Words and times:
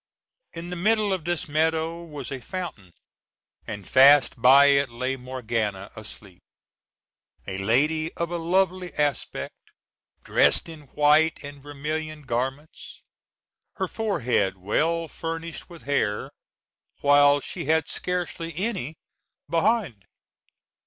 In 0.53 0.71
the 0.71 0.75
middle 0.75 1.13
of 1.13 1.25
this 1.25 1.47
meadow 1.47 2.01
was 2.03 2.31
a 2.31 2.41
fountain, 2.41 2.91
and 3.67 3.87
fast 3.87 4.41
by 4.41 4.65
it 4.65 4.89
lay 4.89 5.15
Morgana 5.15 5.91
asleep; 5.95 6.41
a 7.45 7.59
lady 7.59 8.11
of 8.13 8.31
a 8.31 8.37
lovely 8.37 8.91
aspect, 8.95 9.53
dressed 10.23 10.67
in 10.67 10.87
white 10.95 11.37
and 11.43 11.61
vermilion 11.61 12.23
garments, 12.23 13.03
her 13.75 13.87
forehead 13.87 14.57
well 14.57 15.07
furnished 15.07 15.69
with 15.69 15.83
hair, 15.83 16.31
while 17.01 17.39
she 17.39 17.65
had 17.65 17.87
scarcely 17.87 18.55
any 18.55 18.95
behind. 19.47 20.05